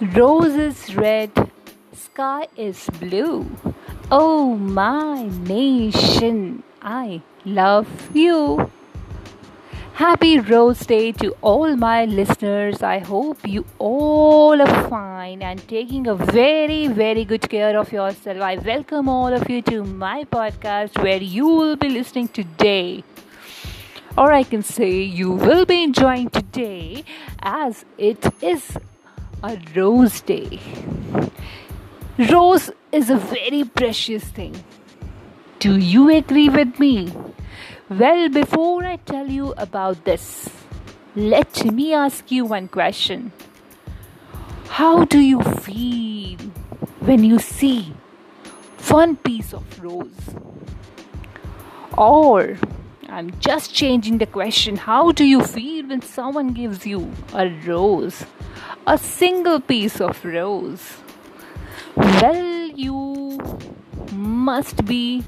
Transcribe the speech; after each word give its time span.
Rose 0.00 0.54
is 0.54 0.94
red, 0.94 1.32
sky 1.92 2.46
is 2.56 2.88
blue. 3.00 3.50
Oh, 4.12 4.54
my 4.54 5.26
nation, 5.26 6.62
I 6.80 7.20
love 7.44 7.88
you. 8.14 8.70
Happy 9.94 10.38
Rose 10.38 10.86
Day 10.86 11.10
to 11.10 11.34
all 11.42 11.74
my 11.74 12.04
listeners. 12.04 12.80
I 12.80 13.00
hope 13.00 13.38
you 13.44 13.64
all 13.80 14.62
are 14.62 14.88
fine 14.88 15.42
and 15.42 15.66
taking 15.66 16.06
a 16.06 16.14
very, 16.14 16.86
very 16.86 17.24
good 17.24 17.50
care 17.50 17.76
of 17.76 17.90
yourself. 17.90 18.40
I 18.40 18.54
welcome 18.54 19.08
all 19.08 19.34
of 19.34 19.50
you 19.50 19.62
to 19.62 19.82
my 19.82 20.22
podcast 20.22 21.02
where 21.02 21.20
you 21.20 21.48
will 21.48 21.74
be 21.74 21.88
listening 21.88 22.28
today. 22.28 23.02
Or 24.16 24.30
I 24.30 24.44
can 24.44 24.62
say 24.62 24.92
you 25.00 25.32
will 25.32 25.64
be 25.64 25.82
enjoying 25.82 26.30
today 26.30 27.02
as 27.42 27.84
it 27.98 28.32
is 28.40 28.78
a 29.42 29.58
rose 29.76 30.20
day. 30.20 30.60
Rose 32.18 32.70
is 32.90 33.10
a 33.10 33.16
very 33.16 33.64
precious 33.64 34.24
thing. 34.24 34.64
Do 35.60 35.76
you 35.76 36.10
agree 36.14 36.48
with 36.48 36.78
me? 36.80 37.12
Well, 37.88 38.28
before 38.28 38.84
I 38.84 38.96
tell 38.96 39.28
you 39.28 39.54
about 39.56 40.04
this, 40.04 40.48
let 41.14 41.64
me 41.72 41.94
ask 41.94 42.30
you 42.30 42.44
one 42.44 42.68
question. 42.68 43.32
How 44.68 45.04
do 45.04 45.20
you 45.20 45.42
feel 45.42 46.38
when 47.00 47.24
you 47.24 47.38
see 47.38 47.94
one 48.88 49.16
piece 49.16 49.54
of 49.54 49.80
rose? 49.82 50.34
Or, 51.96 52.58
I'm 53.08 53.32
just 53.40 53.74
changing 53.74 54.18
the 54.18 54.26
question 54.26 54.76
how 54.76 55.12
do 55.12 55.24
you 55.24 55.42
feel 55.42 55.86
when 55.86 56.02
someone 56.02 56.52
gives 56.52 56.86
you 56.86 57.10
a 57.32 57.48
rose? 57.66 58.24
A 58.88 58.96
single 58.96 59.60
piece 59.60 60.00
of 60.00 60.24
rose. 60.24 60.96
Well, 61.94 62.70
you 62.74 63.38
must 64.12 64.84
be 64.86 65.24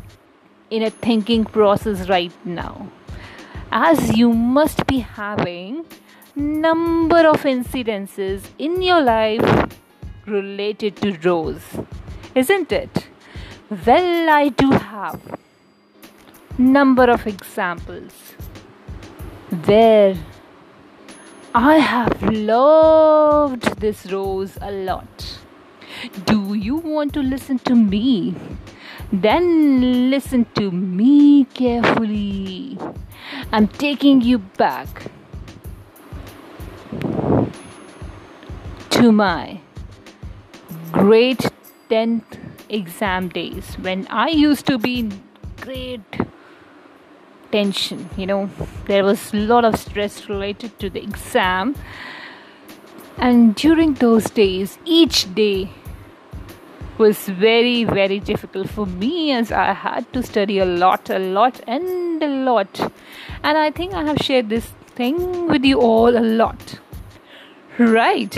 in 0.70 0.82
a 0.82 0.90
thinking 0.90 1.44
process 1.44 2.08
right 2.08 2.32
now 2.44 2.88
as 3.70 4.16
you 4.16 4.32
must 4.32 4.86
be 4.86 5.00
having 5.00 5.84
number 6.34 7.26
of 7.28 7.42
incidences 7.42 8.48
in 8.58 8.80
your 8.82 9.02
life 9.02 9.76
related 10.26 10.96
to 10.96 11.12
rose 11.24 11.66
isn't 12.34 12.72
it 12.72 13.08
well 13.86 14.30
i 14.30 14.48
do 14.48 14.70
have 14.70 15.20
number 16.58 17.10
of 17.10 17.26
examples 17.26 18.12
where 19.66 20.16
I 21.52 21.78
have 21.78 22.22
loved 22.22 23.80
this 23.80 24.06
rose 24.06 24.56
a 24.60 24.70
lot. 24.70 25.38
Do 26.24 26.54
you 26.54 26.76
want 26.76 27.12
to 27.14 27.22
listen 27.22 27.58
to 27.60 27.74
me? 27.74 28.36
Then 29.12 30.10
listen 30.10 30.44
to 30.54 30.70
me 30.70 31.46
carefully. 31.46 32.78
I'm 33.50 33.66
taking 33.66 34.20
you 34.20 34.38
back 34.38 35.10
to 38.90 39.10
my 39.10 39.60
grade 40.92 41.50
10th 41.88 42.38
exam 42.68 43.28
days 43.28 43.74
when 43.80 44.06
I 44.06 44.28
used 44.28 44.66
to 44.66 44.78
be 44.78 45.00
in 45.00 45.20
grade 45.60 46.29
tension 47.50 48.08
you 48.16 48.26
know. 48.26 48.50
There 48.86 49.04
was 49.04 49.32
a 49.32 49.36
lot 49.36 49.64
of 49.64 49.78
stress 49.78 50.28
related 50.28 50.78
to 50.78 50.90
the 50.90 51.02
exam. 51.02 51.74
And 53.16 53.54
during 53.54 53.94
those 53.94 54.30
days 54.30 54.78
each 54.84 55.34
day 55.34 55.70
was 56.98 57.18
very 57.28 57.84
very 57.84 58.18
difficult 58.20 58.68
for 58.68 58.84
me 58.86 59.32
as 59.32 59.50
i 59.50 59.72
had 59.72 60.06
to 60.12 60.22
study 60.22 60.58
a 60.58 60.66
lot 60.66 61.08
a 61.08 61.18
lot 61.18 61.60
and 61.66 62.22
a 62.22 62.28
lot. 62.28 62.80
And 63.42 63.58
i 63.58 63.70
think 63.70 63.94
i 63.94 64.04
have 64.04 64.18
shared 64.18 64.48
this 64.48 64.66
thing 64.94 65.48
with 65.48 65.64
you 65.64 65.80
all 65.80 66.16
a 66.16 66.26
lot. 66.42 66.78
Right. 67.78 68.36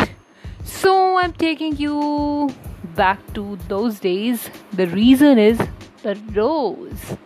So 0.64 1.16
i'm 1.18 1.32
taking 1.32 1.76
you 1.76 2.50
back 2.96 3.20
to 3.34 3.58
those 3.68 4.00
days. 4.00 4.48
The 4.72 4.86
reason 4.86 5.38
is 5.38 5.58
the 6.02 6.16
rose 6.34 7.16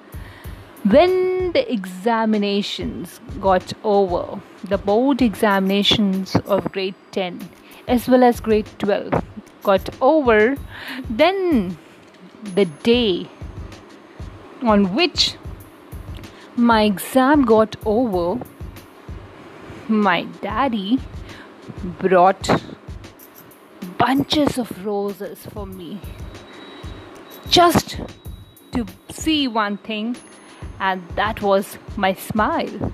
when 0.91 1.53
the 1.53 1.73
examinations 1.73 3.21
got 3.41 3.73
over, 3.83 4.41
the 4.65 4.79
board 4.79 5.23
examinations 5.23 6.37
of 6.47 6.71
grade 6.71 6.95
10 7.13 7.49
as 7.89 8.09
well 8.09 8.23
as 8.23 8.41
grade 8.41 8.69
12 8.79 9.25
got 9.63 9.89
over, 10.01 10.57
then 11.09 11.77
the 12.55 12.65
day 12.85 13.29
on 14.63 14.95
which 14.95 15.35
my 16.57 16.83
exam 16.83 17.45
got 17.45 17.75
over, 17.85 18.41
my 19.89 20.23
daddy 20.41 20.99
brought 21.99 22.49
bunches 23.99 24.59
of 24.59 24.85
roses 24.85 25.47
for 25.47 25.67
me 25.67 26.01
just 27.49 28.01
to 28.73 28.87
see 29.11 29.49
one 29.49 29.77
thing 29.79 30.17
and 30.81 31.03
that 31.17 31.43
was 31.43 31.79
my 31.97 32.15
smile. 32.15 32.93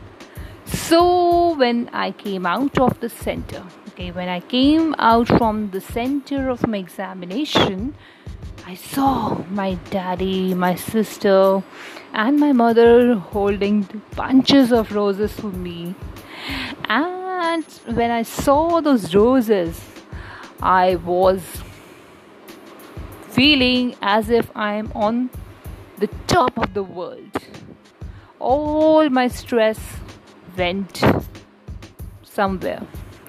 So, 0.65 1.55
when 1.55 1.91
I 1.93 2.13
came 2.13 2.47
out 2.47 2.79
of 2.79 3.01
the 3.01 3.09
center, 3.09 3.65
okay, 3.89 4.11
when 4.11 4.29
I 4.29 4.41
came 4.41 4.95
out 4.99 5.29
from 5.29 5.71
the 5.71 5.81
center 5.81 6.49
of 6.49 6.67
my 6.67 6.79
examination, 6.79 7.95
I 8.67 8.75
saw 8.75 9.43
my 9.51 9.75
daddy, 9.91 10.55
my 10.55 10.77
sister, 10.77 11.63
and 12.13 12.39
my 12.39 12.53
mother 12.53 13.15
holding 13.15 13.89
bunches 14.15 14.73
of 14.73 14.93
roses 14.93 15.33
for 15.33 15.49
me. 15.49 15.95
And 16.89 17.65
when 17.87 18.11
I 18.11 18.23
saw 18.23 18.81
those 18.81 19.15
roses, 19.15 19.81
I 20.61 20.97
was 20.97 21.43
feeling 23.31 23.97
as 24.01 24.31
if 24.31 24.51
I'm 24.55 24.93
on 24.95 25.31
the 26.03 26.11
top 26.27 26.59
of 26.59 26.75
the 26.75 26.83
world 26.83 27.43
all 28.43 29.09
my 29.09 29.29
stress 29.29 29.79
went 30.57 31.01
somewhere. 32.25 32.83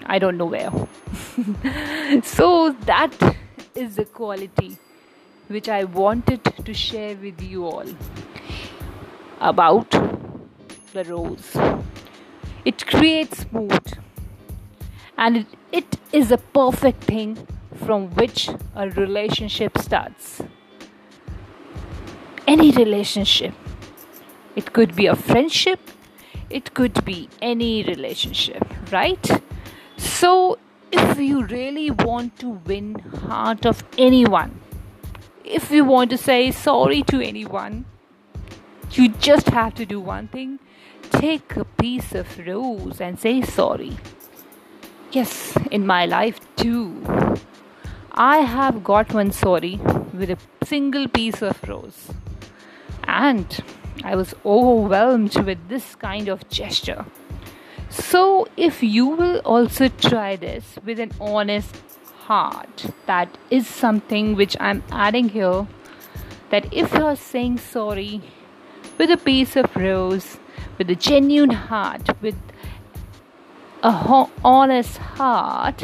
I 0.06 0.18
don't 0.18 0.38
know 0.38 0.48
where. 0.48 0.72
so 2.24 2.76
that 2.86 3.36
is 3.76 3.96
the 3.96 4.06
quality 4.06 4.78
which 5.48 5.70
I 5.70 5.84
wanted 5.84 6.44
to 6.44 6.74
share 6.74 7.16
with 7.16 7.42
you 7.42 7.66
all 7.66 7.86
about 9.40 9.92
the 10.94 11.04
rose. 11.04 11.56
It 12.66 12.88
creates 12.88 13.46
mood 13.52 14.00
and 15.18 15.38
it, 15.38 15.48
it 15.72 15.98
is 16.12 16.32
a 16.32 16.38
perfect 16.38 17.04
thing 17.04 17.48
from 17.86 18.10
which 18.16 18.50
a 18.76 18.90
relationship 18.90 19.78
starts. 19.78 20.42
Any 22.48 22.72
relationship 22.72 23.54
it 24.56 24.72
could 24.72 24.96
be 24.96 25.08
a 25.08 25.16
friendship, 25.16 25.80
it 26.50 26.74
could 26.74 27.04
be 27.04 27.28
any 27.42 27.84
relationship, 27.84 28.64
right? 28.92 29.42
So, 29.98 30.60
if 30.92 31.20
you 31.20 31.46
really 31.46 31.90
want 31.90 32.38
to 32.40 32.50
win 32.50 33.00
heart 33.28 33.66
of 33.66 33.84
anyone, 33.98 34.60
if 35.44 35.72
you 35.72 35.84
want 35.86 36.12
to 36.12 36.18
say 36.18 36.52
sorry 36.52 37.02
to 37.04 37.20
anyone, 37.20 37.86
you 38.92 39.10
just 39.10 39.50
have 39.50 39.74
to 39.76 39.86
do 39.86 40.00
one 40.00 40.28
thing 40.28 40.60
take 41.10 41.56
a 41.56 41.66
piece 41.66 42.14
of 42.16 42.28
rose 42.48 43.00
and 43.00 43.20
say 43.20 43.42
sorry. 43.42 43.96
Yes, 45.12 45.56
in 45.72 45.86
my 45.86 46.06
life 46.06 46.40
too. 46.56 47.04
I 48.12 48.38
have 48.40 48.84
got 48.84 49.14
one 49.14 49.32
sorry 49.32 49.80
with 50.14 50.30
a 50.30 50.38
single 50.66 51.08
piece 51.08 51.42
of 51.42 51.62
rose. 51.68 52.10
And 53.14 53.64
I 54.04 54.16
was 54.16 54.34
overwhelmed 54.44 55.36
with 55.46 55.70
this 55.70 55.94
kind 55.96 56.28
of 56.28 56.50
gesture. 56.50 57.06
So, 57.90 58.48
if 58.58 58.82
you 58.82 59.06
will 59.06 59.38
also 59.46 59.88
try 59.88 60.36
this 60.36 60.80
with 60.84 61.00
an 61.00 61.12
honest 61.22 61.76
heart, 62.26 62.88
that 63.06 63.38
is 63.52 63.68
something 63.68 64.36
which 64.36 64.58
I'm 64.60 64.82
adding 64.92 65.30
here. 65.30 65.68
That 66.50 66.74
if 66.74 66.94
you're 66.94 67.16
saying 67.16 67.60
sorry 67.60 68.22
with 68.98 69.12
a 69.12 69.18
piece 69.18 69.56
of 69.56 69.76
rose, 69.76 70.40
with 70.80 70.90
a 70.90 70.96
genuine 70.96 71.52
heart, 71.52 72.10
with 72.20 72.40
a 73.84 73.92
ho- 73.92 74.32
honest 74.44 74.98
heart, 74.98 75.84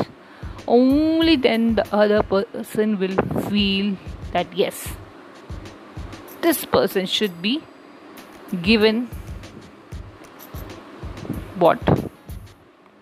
only 0.68 1.36
then 1.36 1.76
the 1.76 1.86
other 1.94 2.24
person 2.24 2.98
will 2.98 3.16
feel 3.50 3.96
that 4.32 4.48
yes, 4.56 4.88
this 6.42 6.66
person 6.66 7.06
should 7.06 7.42
be 7.42 7.62
given 8.62 9.08
what 11.56 11.80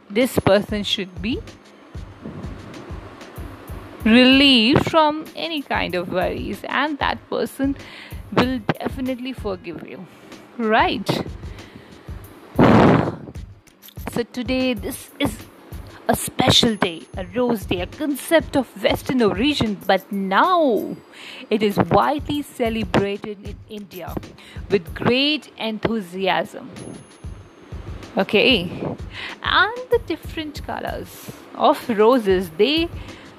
this 0.09 0.39
person 0.39 0.83
should 0.83 1.21
be 1.21 1.39
relieved 4.03 4.89
from 4.89 5.25
any 5.35 5.61
kind 5.61 5.95
of 5.95 6.09
worries, 6.09 6.61
and 6.67 6.97
that 6.99 7.17
person 7.29 7.75
will 8.31 8.59
definitely 8.79 9.33
forgive 9.33 9.87
you. 9.87 10.05
Right? 10.57 11.09
So, 14.13 14.23
today, 14.23 14.73
this 14.73 15.11
is 15.19 15.37
a 16.09 16.15
special 16.15 16.75
day, 16.75 17.01
a 17.17 17.25
rose 17.35 17.65
day, 17.65 17.81
a 17.81 17.87
concept 17.87 18.55
of 18.55 18.67
Western 18.81 19.21
origin, 19.21 19.77
but 19.85 20.09
now 20.11 20.95
it 21.49 21.61
is 21.61 21.77
widely 21.77 22.41
celebrated 22.41 23.37
in 23.45 23.57
India 23.69 24.15
with 24.69 24.93
great 24.95 25.51
enthusiasm. 25.57 26.69
Okay, 28.17 28.61
and 29.43 29.77
the 29.91 29.99
different 30.07 30.65
colors 30.65 31.31
of 31.55 31.89
roses 31.89 32.49
they 32.57 32.87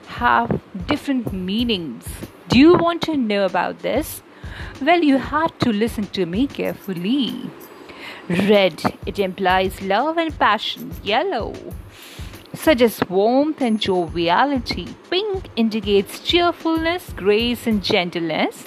have 0.08 0.60
different 0.86 1.32
meanings. 1.32 2.06
Do 2.48 2.58
you 2.58 2.74
want 2.74 3.02
to 3.02 3.16
know 3.16 3.44
about 3.44 3.80
this? 3.80 4.22
Well, 4.80 5.02
you 5.02 5.18
have 5.18 5.58
to 5.60 5.72
listen 5.72 6.06
to 6.08 6.26
me 6.26 6.46
carefully. 6.46 7.50
Red, 8.28 8.82
it 9.06 9.18
implies 9.18 9.80
love 9.82 10.18
and 10.18 10.38
passion. 10.38 10.92
Yellow, 11.02 11.54
suggests 12.54 13.02
warmth 13.08 13.60
and 13.60 13.80
joviality. 13.80 14.88
Pink 15.10 15.48
indicates 15.56 16.20
cheerfulness, 16.20 17.12
grace, 17.14 17.66
and 17.66 17.82
gentleness. 17.82 18.64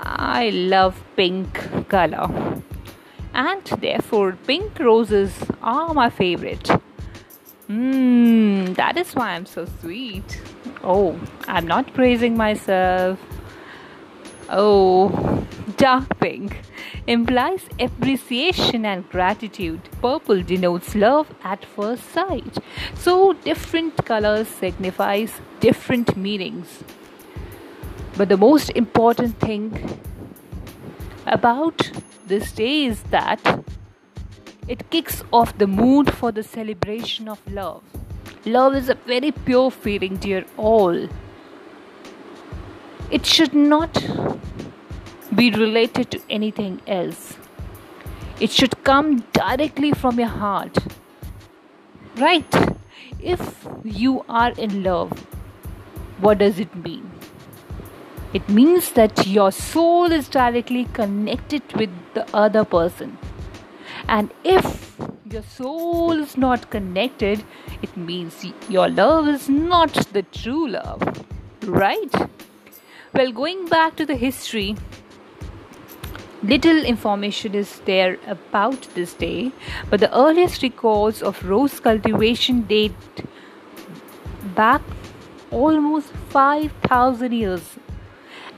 I 0.00 0.50
love 0.50 1.02
pink 1.16 1.88
color, 1.88 2.62
and 3.34 3.62
therefore, 3.64 4.38
pink 4.46 4.78
roses 4.78 5.44
are 5.62 5.92
my 5.92 6.08
favorite. 6.08 6.70
Mmm, 7.68 8.74
that 8.76 8.96
is 8.96 9.14
why 9.14 9.32
I'm 9.34 9.46
so 9.46 9.66
sweet. 9.80 10.40
Oh, 10.82 11.20
I'm 11.46 11.66
not 11.66 11.92
praising 11.94 12.36
myself. 12.36 13.18
Oh, 14.48 15.08
dark 15.80 16.18
pink 16.20 16.60
implies 17.06 17.62
appreciation 17.78 18.84
and 18.84 19.08
gratitude. 19.08 19.80
Purple 20.02 20.42
denotes 20.42 20.94
love 20.94 21.32
at 21.42 21.64
first 21.64 22.04
sight. 22.12 22.58
So 22.94 23.32
different 23.32 24.04
colors 24.04 24.46
signifies 24.46 25.40
different 25.60 26.18
meanings. 26.18 26.84
But 28.18 28.28
the 28.28 28.36
most 28.36 28.68
important 28.70 29.40
thing 29.40 30.00
about 31.26 31.90
this 32.26 32.52
day 32.52 32.84
is 32.84 33.02
that 33.04 33.64
it 34.68 34.90
kicks 34.90 35.24
off 35.32 35.56
the 35.56 35.66
mood 35.66 36.12
for 36.12 36.30
the 36.30 36.42
celebration 36.42 37.26
of 37.26 37.40
love. 37.50 37.82
Love 38.44 38.74
is 38.74 38.90
a 38.90 38.94
very 39.06 39.32
pure 39.32 39.70
feeling, 39.70 40.16
dear 40.16 40.44
all. 40.58 41.08
It 43.10 43.24
should 43.24 43.54
not 43.54 43.96
be 45.34 45.50
related 45.50 46.10
to 46.10 46.20
anything 46.28 46.80
else. 46.86 47.36
It 48.40 48.50
should 48.50 48.82
come 48.84 49.20
directly 49.32 49.92
from 49.92 50.18
your 50.18 50.28
heart. 50.28 50.76
Right? 52.16 52.54
If 53.20 53.66
you 53.84 54.24
are 54.28 54.52
in 54.52 54.82
love, 54.82 55.12
what 56.20 56.38
does 56.38 56.58
it 56.58 56.74
mean? 56.74 57.10
It 58.32 58.48
means 58.48 58.92
that 58.92 59.26
your 59.26 59.50
soul 59.52 60.12
is 60.12 60.28
directly 60.28 60.84
connected 60.92 61.62
with 61.74 61.90
the 62.14 62.26
other 62.34 62.64
person. 62.64 63.18
And 64.08 64.32
if 64.44 64.96
your 65.30 65.42
soul 65.42 66.12
is 66.12 66.36
not 66.36 66.70
connected, 66.70 67.44
it 67.82 67.96
means 67.96 68.44
your 68.68 68.88
love 68.88 69.28
is 69.28 69.48
not 69.48 69.92
the 70.12 70.22
true 70.22 70.68
love. 70.68 71.26
Right? 71.64 72.12
Well, 73.12 73.32
going 73.32 73.66
back 73.66 73.96
to 73.96 74.06
the 74.06 74.16
history, 74.16 74.76
Little 76.42 76.84
information 76.84 77.54
is 77.54 77.80
there 77.84 78.18
about 78.26 78.88
this 78.94 79.12
day, 79.14 79.52
but 79.90 80.00
the 80.00 80.14
earliest 80.16 80.62
records 80.62 81.22
of 81.22 81.44
rose 81.44 81.80
cultivation 81.80 82.62
date 82.62 83.24
back 84.54 84.82
almost 85.50 86.12
5000 86.30 87.32
years 87.32 87.76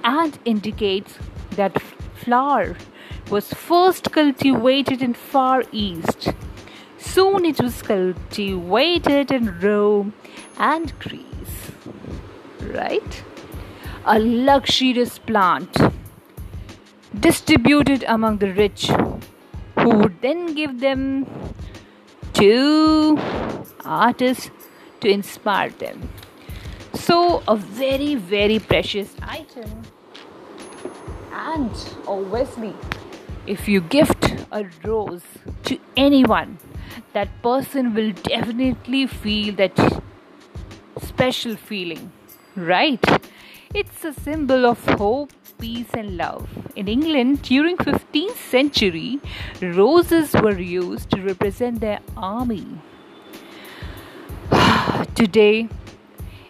and 0.05 0.39
indicates 0.45 1.19
that 1.57 1.81
flower 2.15 2.77
was 3.31 3.53
first 3.53 4.13
cultivated 4.13 5.03
in 5.03 5.15
far 5.15 5.65
east. 5.73 6.33
Soon 6.99 7.45
it 7.45 7.61
was 7.61 7.83
cultivated 7.83 9.33
in 9.33 9.59
rome 9.61 10.13
and 10.59 10.97
greece 11.01 11.33
right? 12.73 13.25
A 14.05 14.19
luxurious 14.19 15.19
plant 15.19 15.77
distributed 17.19 18.05
among 18.09 18.39
the 18.39 18.53
rich, 18.53 18.91
who 19.79 19.91
would 19.97 20.21
then 20.21 20.55
give 20.55 20.81
them 20.81 21.27
to 22.35 23.19
artists 23.85 24.51
to 25.01 25.09
inspire 25.09 25.71
them. 25.71 26.09
So, 26.95 27.43
a 27.49 27.57
very, 27.57 28.15
very 28.15 28.59
precious 28.59 29.15
item. 29.23 29.83
And 31.33 31.71
obviously, 32.07 32.75
if 33.47 33.69
you 33.69 33.81
gift 33.81 34.35
a 34.53 34.67
rose 34.85 35.23
to 35.65 35.79
anyone, 35.97 36.59
that 37.13 37.29
person 37.43 37.95
will 37.95 38.13
definitely 38.13 39.07
feel 39.07 39.55
that 39.57 40.03
special 41.01 41.57
feeling, 41.57 42.13
right? 42.57 43.05
It's 43.75 44.05
a 44.05 44.13
symbol 44.13 44.67
of 44.67 44.85
hope 44.85 45.33
peace 45.63 45.95
and 45.95 46.17
love. 46.17 46.49
In 46.75 46.89
England, 46.89 47.43
during 47.43 47.77
15th 47.77 48.39
century, 48.51 49.21
roses 49.61 50.33
were 50.43 50.59
used 50.59 51.09
to 51.11 51.21
represent 51.23 51.79
their 51.81 52.01
army. 52.17 52.67
Today, 55.15 55.69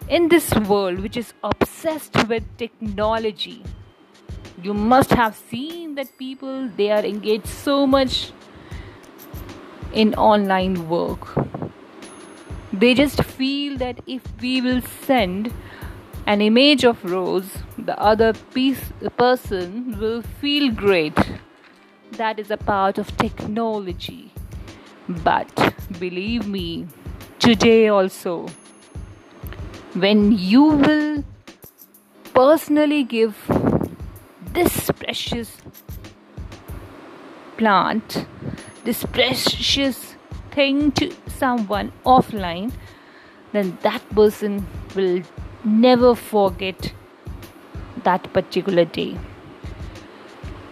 in 0.09 0.29
this 0.29 0.49
world 0.71 0.99
which 0.99 1.15
is 1.15 1.33
obsessed 1.43 2.27
with 2.27 2.43
technology, 2.57 3.61
you 4.63 4.73
must 4.73 5.11
have 5.11 5.35
seen 5.35 5.93
that 5.93 6.17
people 6.17 6.67
they 6.77 6.89
are 6.89 7.05
engaged 7.11 7.47
so 7.47 7.85
much 7.85 8.31
in 9.93 10.15
online 10.15 10.89
work. 10.89 11.27
They 12.73 12.95
just 12.95 13.23
feel 13.23 13.77
that 13.77 13.99
if 14.07 14.23
we 14.41 14.59
will 14.61 14.81
send 15.05 15.53
an 16.25 16.41
image 16.41 16.83
of 16.85 17.03
Rose, 17.03 17.57
the 17.77 17.99
other 17.99 18.33
piece, 18.53 18.93
person 19.17 19.99
will 19.99 20.21
feel 20.21 20.71
great. 20.71 21.17
That 22.11 22.39
is 22.39 22.49
a 22.51 22.57
part 22.57 22.97
of 22.97 23.15
technology. 23.17 24.31
But 25.07 25.73
believe 25.99 26.47
me, 26.47 26.87
today 27.39 27.89
also, 27.89 28.47
when 29.93 30.31
you 30.31 30.63
will 30.63 31.23
personally 32.33 33.03
give 33.03 33.35
this 34.53 34.89
precious 34.91 35.57
plant, 37.57 38.25
this 38.85 39.03
precious 39.05 40.15
thing 40.51 40.91
to 40.93 41.13
someone 41.27 41.91
offline, 42.05 42.71
then 43.51 43.77
that 43.81 44.07
person 44.11 44.65
will 44.95 45.21
never 45.63 46.15
forget 46.15 46.93
that 48.03 48.31
particular 48.33 48.85
day. 48.85 49.17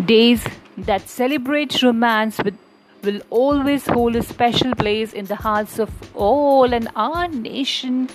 Days 0.03 0.43
that 0.77 1.07
celebrate 1.07 1.81
romance 1.81 2.39
with, 2.43 2.57
will 3.03 3.21
always 3.29 3.85
hold 3.87 4.15
a 4.15 4.21
special 4.21 4.75
place 4.75 5.13
in 5.13 5.25
the 5.25 5.35
hearts 5.35 5.79
of 5.79 5.89
all, 6.15 6.73
and 6.73 6.89
our 6.95 7.27
nation 7.27 8.09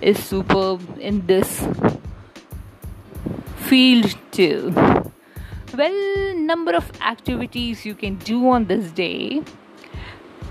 is 0.00 0.22
superb 0.22 0.82
in 0.98 1.26
this 1.26 1.66
field 3.56 4.14
too. 4.32 4.74
Well, 5.76 6.34
number 6.36 6.74
of 6.74 6.90
activities 7.00 7.84
you 7.86 7.94
can 7.94 8.16
do 8.16 8.48
on 8.48 8.66
this 8.66 8.90
day. 8.90 9.42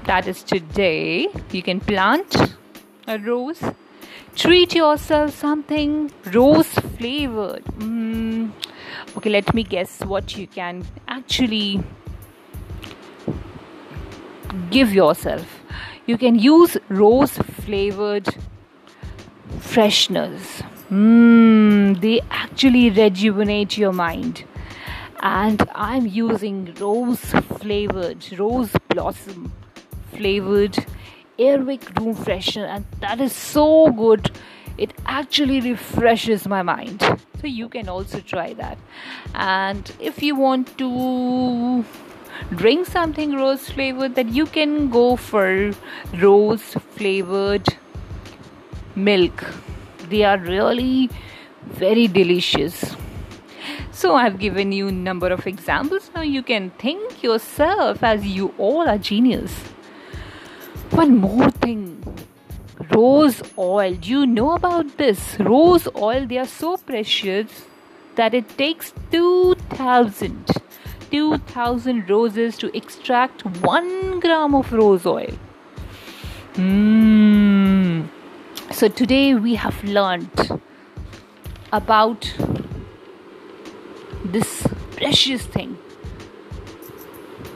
That 0.05 0.27
is 0.27 0.43
today. 0.43 1.27
You 1.51 1.63
can 1.63 1.79
plant 1.79 2.55
a 3.07 3.19
rose 3.19 3.61
treat 4.37 4.75
yourself 4.75 5.35
something 5.35 6.11
rose 6.31 6.67
flavored. 6.97 7.63
Mm, 7.79 8.51
okay, 9.17 9.31
let 9.31 9.51
me 9.53 9.63
guess 9.63 9.99
what 10.01 10.37
you 10.37 10.45
can 10.45 10.85
actually 11.07 11.83
give 14.69 14.93
yourself. 14.93 15.59
You 16.05 16.17
can 16.19 16.37
use 16.37 16.77
rose 16.87 17.37
flavored 17.65 18.27
fresheners. 19.57 20.63
Mm, 20.91 21.99
they 21.99 22.21
actually 22.29 22.91
rejuvenate 22.91 23.75
your 23.77 23.91
mind. 23.91 24.43
And 25.19 25.67
I'm 25.73 26.05
using 26.05 26.75
rose 26.79 27.25
flavored, 27.59 28.23
rose 28.37 28.71
blossom 28.89 29.51
flavored 30.11 30.85
Airwick 31.39 31.97
room 31.99 32.15
freshener, 32.15 32.67
and 32.67 32.85
that 32.99 33.19
is 33.21 33.33
so 33.33 33.91
good. 33.91 34.31
it 34.77 34.93
actually 35.05 35.59
refreshes 35.61 36.47
my 36.47 36.61
mind. 36.61 37.01
So 37.41 37.47
you 37.47 37.69
can 37.69 37.89
also 37.89 38.19
try 38.19 38.53
that. 38.53 38.77
And 39.33 39.91
if 39.99 40.21
you 40.21 40.35
want 40.35 40.77
to 40.77 41.83
drink 42.55 42.85
something 42.85 43.33
rose 43.35 43.67
flavored 43.67 44.13
then 44.13 44.31
you 44.31 44.45
can 44.45 44.89
go 44.91 45.15
for 45.15 45.73
rose 46.19 46.75
flavored 46.91 47.67
milk. 48.95 49.43
They 50.09 50.23
are 50.23 50.37
really 50.37 51.09
very 51.65 52.07
delicious. 52.07 52.95
So 53.91 54.13
i've 54.15 54.37
given 54.37 54.71
you 54.71 54.91
number 54.91 55.29
of 55.29 55.47
examples. 55.47 56.11
Now 56.13 56.21
you 56.21 56.43
can 56.43 56.69
think 56.77 57.23
yourself 57.23 58.03
as 58.03 58.23
you 58.23 58.53
all 58.59 58.87
are 58.87 58.99
genius 58.99 59.51
one 60.91 61.17
more 61.17 61.51
thing. 61.51 62.03
Rose 62.91 63.41
oil. 63.57 63.95
Do 63.95 64.09
you 64.09 64.25
know 64.25 64.51
about 64.51 64.97
this? 64.97 65.39
Rose 65.39 65.87
oil 65.95 66.25
they 66.27 66.37
are 66.37 66.47
so 66.47 66.77
precious 66.77 67.65
that 68.15 68.33
it 68.33 68.57
takes 68.57 68.93
2000 69.11 70.51
2000 71.11 72.09
roses 72.09 72.57
to 72.57 72.75
extract 72.75 73.45
1 73.45 74.19
gram 74.19 74.55
of 74.55 74.71
rose 74.73 75.05
oil. 75.05 75.37
Mm. 76.55 78.09
so 78.71 78.87
today 78.87 79.35
we 79.35 79.53
have 79.55 79.83
learned 79.83 80.59
about 81.71 82.33
this 84.25 84.65
precious 84.95 85.45
thing. 85.45 85.77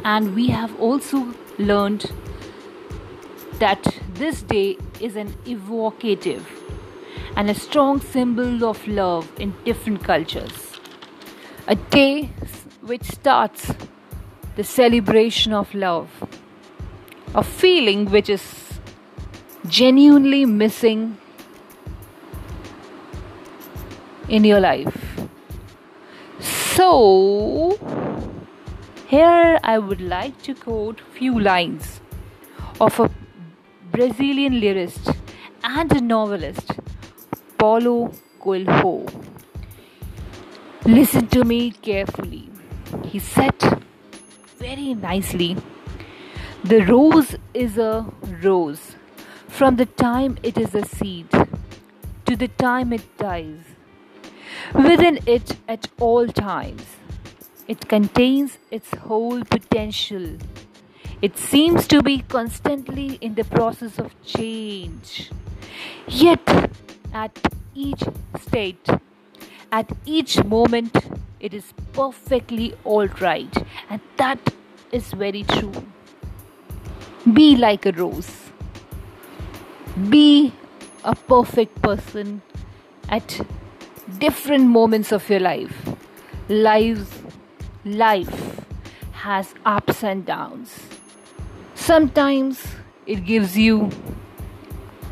And 0.03 0.35
we 0.35 0.47
have 0.47 0.79
also 0.79 1.33
learned 1.57 2.11
that 3.61 3.87
this 4.15 4.41
day 4.41 4.75
is 4.99 5.15
an 5.15 5.31
evocative 5.45 6.47
and 7.35 7.47
a 7.47 7.53
strong 7.53 7.99
symbol 8.01 8.65
of 8.65 8.87
love 8.87 9.27
in 9.39 9.53
different 9.65 10.03
cultures. 10.03 10.79
A 11.67 11.75
day 11.75 12.31
which 12.81 13.03
starts 13.03 13.71
the 14.55 14.63
celebration 14.63 15.53
of 15.53 15.75
love, 15.75 16.09
a 17.35 17.43
feeling 17.43 18.05
which 18.09 18.29
is 18.29 18.43
genuinely 19.67 20.43
missing 20.45 21.15
in 24.27 24.43
your 24.43 24.59
life. 24.59 25.29
So, 26.39 27.77
here 29.07 29.59
I 29.63 29.77
would 29.77 30.01
like 30.01 30.41
to 30.43 30.55
quote 30.55 30.99
few 31.13 31.39
lines 31.39 32.01
of 32.79 32.99
a 32.99 33.20
Brazilian 33.91 34.53
lyricist 34.61 35.15
and 35.63 36.01
novelist, 36.07 36.71
Paulo 37.57 38.11
Coelho. 38.39 39.05
Listen 40.85 41.27
to 41.27 41.43
me 41.43 41.71
carefully. 41.71 42.49
He 43.05 43.19
said 43.19 43.55
very 44.57 44.93
nicely 44.93 45.57
The 46.63 46.85
rose 46.85 47.35
is 47.53 47.77
a 47.77 48.05
rose 48.41 48.95
from 49.47 49.75
the 49.75 49.85
time 49.85 50.37
it 50.41 50.57
is 50.57 50.73
a 50.73 50.85
seed 50.85 51.29
to 52.25 52.35
the 52.35 52.47
time 52.47 52.93
it 52.93 53.05
dies. 53.17 53.63
Within 54.73 55.19
it, 55.25 55.57
at 55.67 55.89
all 55.99 56.27
times, 56.27 56.85
it 57.67 57.87
contains 57.89 58.57
its 58.69 58.93
whole 58.95 59.43
potential 59.43 60.37
it 61.21 61.37
seems 61.37 61.87
to 61.87 62.01
be 62.01 62.19
constantly 62.29 63.19
in 63.21 63.35
the 63.35 63.43
process 63.43 63.99
of 63.99 64.09
change. 64.25 65.29
Yet, 66.07 66.71
at 67.13 67.37
each 67.75 68.01
state, 68.39 68.87
at 69.71 69.91
each 70.05 70.43
moment, 70.43 70.95
it 71.39 71.53
is 71.53 71.73
perfectly 71.93 72.73
alright, 72.85 73.55
and 73.89 74.01
that 74.17 74.39
is 74.91 75.13
very 75.13 75.43
true. 75.43 75.71
Be 77.31 77.55
like 77.55 77.85
a 77.85 77.91
rose, 77.91 78.49
be 80.09 80.51
a 81.03 81.15
perfect 81.15 81.81
person 81.83 82.41
at 83.09 83.41
different 84.17 84.65
moments 84.65 85.11
of 85.11 85.29
your 85.29 85.39
life. 85.39 85.95
Life, 86.49 87.23
life 87.85 88.59
has 89.11 89.53
ups 89.65 90.03
and 90.03 90.25
downs 90.25 90.90
Sometimes 91.81 92.63
it 93.07 93.25
gives 93.25 93.57
you 93.57 93.89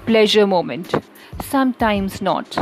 pleasure 0.05 0.45
moment, 0.45 0.93
sometimes 1.41 2.21
not. 2.21 2.57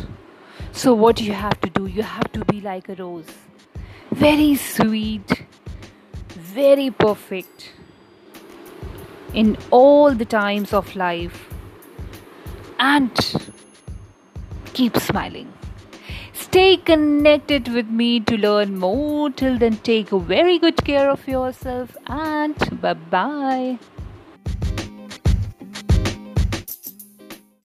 So 0.71 0.93
what 0.93 1.19
you 1.19 1.33
have 1.33 1.59
to 1.59 1.69
do, 1.69 1.87
you 1.87 2.03
have 2.03 2.31
to 2.31 2.45
be 2.45 2.61
like 2.61 2.87
a 2.87 2.95
rose. 2.95 3.25
Very 4.11 4.55
sweet, 4.55 5.43
very 6.29 6.89
perfect 6.89 7.73
in 9.33 9.57
all 9.71 10.13
the 10.13 10.25
times 10.25 10.71
of 10.71 10.95
life 10.95 11.49
and 12.79 13.11
keep 14.73 14.95
smiling. 14.95 15.51
Stay 16.31 16.77
connected 16.77 17.67
with 17.67 17.87
me 17.87 18.21
to 18.21 18.37
learn 18.37 18.79
more. 18.79 19.29
Till 19.29 19.57
then, 19.57 19.77
take 19.77 20.09
very 20.09 20.57
good 20.57 20.83
care 20.85 21.09
of 21.09 21.27
yourself 21.27 21.95
and 22.07 22.81
bye 22.81 22.93
bye. 22.93 23.77